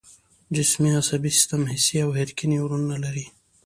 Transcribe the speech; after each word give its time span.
جسمي 0.55 0.89
عصبي 0.99 1.29
سیستم 1.37 1.61
حسي 1.71 1.97
او 2.03 2.09
حرکي 2.17 2.45
نیورونونه 2.51 2.95
لري 3.03 3.25